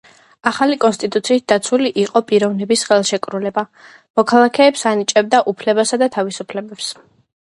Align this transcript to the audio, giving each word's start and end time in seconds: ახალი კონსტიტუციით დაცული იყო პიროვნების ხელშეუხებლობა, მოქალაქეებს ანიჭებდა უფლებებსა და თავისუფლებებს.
ახალი 0.51 0.77
კონსტიტუციით 0.83 1.43
დაცული 1.51 1.91
იყო 2.03 2.21
პიროვნების 2.31 2.85
ხელშეუხებლობა, 2.91 3.65
მოქალაქეებს 4.21 4.87
ანიჭებდა 4.93 5.43
უფლებებსა 5.53 6.01
და 6.05 6.09
თავისუფლებებს. 6.17 6.91